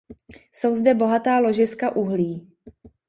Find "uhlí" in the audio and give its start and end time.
1.95-2.51